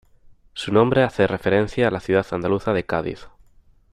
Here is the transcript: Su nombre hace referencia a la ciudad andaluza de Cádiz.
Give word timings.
Su 0.55 0.73
nombre 0.73 1.03
hace 1.03 1.27
referencia 1.27 1.87
a 1.87 1.91
la 1.91 1.99
ciudad 1.99 2.25
andaluza 2.31 2.73
de 2.73 2.87
Cádiz. 2.87 3.27